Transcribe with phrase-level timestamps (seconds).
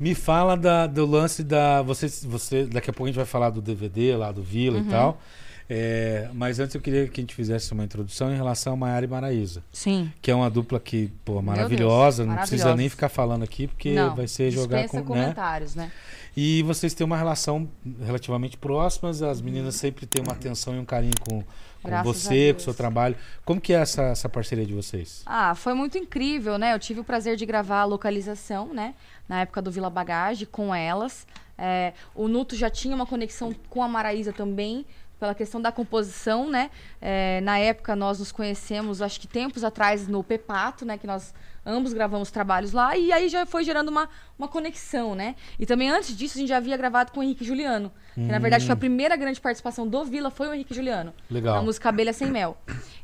[0.00, 1.82] Me fala da, do lance da.
[1.82, 4.86] Você, você, daqui a pouco a gente vai falar do DVD lá do Vila Uhum.
[4.86, 5.20] e tal.
[5.72, 9.04] É, mas antes eu queria que a gente fizesse uma introdução em relação a Maiara
[9.04, 9.62] e Maraísa.
[9.72, 10.12] Sim.
[10.20, 12.26] Que é uma dupla que, pô, Deus, maravilhosa.
[12.26, 14.96] não precisa nem ficar falando aqui, porque Não, vai ser jogar com.
[14.96, 15.02] Né?
[15.04, 15.92] comentários, né?
[16.36, 17.68] E vocês têm uma relação
[18.04, 21.44] relativamente próximas, as meninas sempre têm uma atenção e um carinho com,
[21.82, 22.62] com você, com o Deus.
[22.64, 23.14] seu trabalho.
[23.44, 25.22] Como que é essa, essa parceria de vocês?
[25.24, 26.74] Ah, foi muito incrível, né?
[26.74, 28.94] Eu tive o prazer de gravar a localização, né?
[29.28, 31.26] Na época do Vila Bagage, com elas.
[31.56, 34.84] É, o Nuto já tinha uma conexão com a Maraísa também,
[35.20, 36.70] pela questão da composição, né?
[37.00, 40.96] É, na época nós nos conhecemos, acho que tempos atrás, no Pepato, né?
[40.96, 41.34] Que nós
[41.64, 42.96] ambos gravamos trabalhos lá.
[42.96, 45.36] E aí já foi gerando uma, uma conexão, né?
[45.58, 47.92] E também antes disso, a gente já havia gravado com o Henrique Juliano.
[48.14, 51.12] Que na verdade foi a primeira grande participação do Vila, foi o Henrique Juliano.
[51.30, 51.56] Legal.
[51.56, 52.56] Na música Abelha Sem Mel.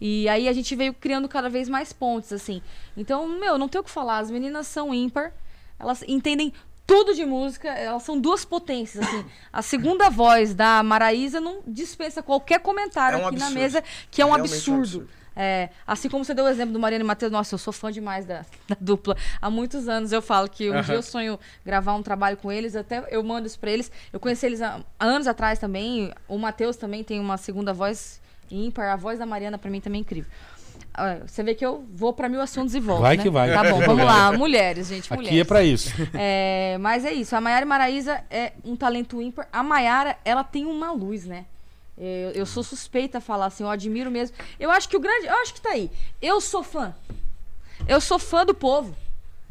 [0.00, 2.62] E aí a gente veio criando cada vez mais pontes, assim.
[2.96, 4.18] Então, meu, não tem o que falar.
[4.18, 5.32] As meninas são ímpar.
[5.78, 6.52] Elas entendem
[6.86, 7.68] tudo de música.
[7.68, 9.24] Elas são duas potências, assim.
[9.52, 13.60] A segunda voz da Maraísa não dispensa qualquer comentário É um aqui na absurdo.
[13.62, 14.80] mesa, que é um Realmente é um absurdo.
[14.80, 15.08] absurdo.
[15.34, 17.90] É, assim como você deu o exemplo do Mariana e Matheus, nossa, eu sou fã
[17.90, 19.16] demais da, da dupla.
[19.40, 22.76] Há muitos anos eu falo que um dia eu sonho gravar um trabalho com eles,
[22.76, 23.90] até eu mando isso pra eles.
[24.12, 26.12] Eu conheci eles há, há anos atrás também.
[26.28, 28.92] O Matheus também tem uma segunda voz ímpar.
[28.92, 30.30] A voz da Mariana pra mim também é incrível.
[31.26, 33.00] Você vê que eu vou pra mil assuntos e volto.
[33.00, 33.22] Vai né?
[33.22, 33.52] que vai.
[33.52, 34.32] Tá bom, vamos lá.
[34.32, 35.30] Mulheres, gente, mulheres.
[35.30, 35.90] Aqui é pra isso.
[36.12, 37.34] É, mas é isso.
[37.34, 39.48] A Maiara Maraíza é um talento ímpar.
[39.52, 41.46] A Maiara, ela tem uma luz, né?
[41.96, 44.36] Eu, eu sou suspeita a falar assim, eu admiro mesmo.
[44.58, 45.26] Eu acho que o grande.
[45.26, 45.90] Eu acho que tá aí.
[46.20, 46.94] Eu sou fã.
[47.86, 48.94] Eu sou fã do povo.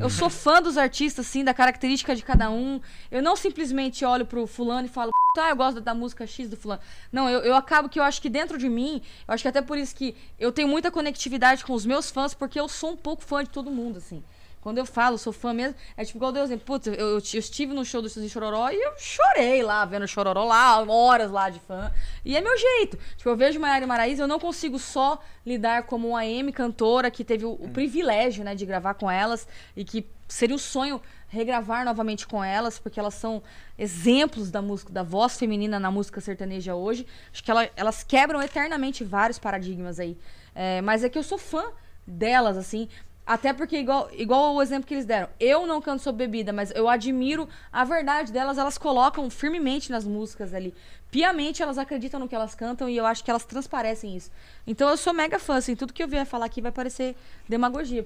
[0.00, 2.80] Eu sou fã dos artistas, assim, da característica de cada um.
[3.10, 6.56] Eu não simplesmente olho pro fulano e falo, tá, eu gosto da música X do
[6.56, 6.82] fulano.
[7.12, 9.62] Não, eu, eu acabo que eu acho que dentro de mim, eu acho que até
[9.62, 12.96] por isso que eu tenho muita conectividade com os meus fãs, porque eu sou um
[12.96, 14.22] pouco fã de todo mundo, assim.
[14.60, 16.64] Quando eu falo, sou fã mesmo, é tipo igual Deus exemplo.
[16.66, 20.02] Putz, eu, eu, eu estive no show do Suzy Chororó e eu chorei lá, vendo
[20.02, 21.92] o Chororó lá, horas lá de fã.
[22.24, 22.98] E é meu jeito.
[23.16, 27.10] Tipo, eu vejo Maiara e Maraísa, eu não consigo só lidar como uma AM cantora
[27.10, 29.46] que teve o, o privilégio, né, de gravar com elas
[29.76, 31.00] e que seria um sonho
[31.30, 33.42] regravar novamente com elas, porque elas são
[33.78, 37.06] exemplos da música, da voz feminina na música sertaneja hoje.
[37.32, 40.18] Acho que ela- elas quebram eternamente vários paradigmas aí.
[40.54, 41.64] É, mas é que eu sou fã
[42.06, 42.88] delas, assim.
[43.28, 46.70] Até porque, igual, igual o exemplo que eles deram, eu não canto sobre bebida, mas
[46.74, 50.72] eu admiro a verdade delas, elas colocam firmemente nas músicas ali.
[51.10, 54.30] Piamente elas acreditam no que elas cantam e eu acho que elas transparecem isso.
[54.66, 57.14] Então eu sou mega fã, assim, tudo que eu vier falar aqui vai parecer
[57.46, 57.96] demagogia.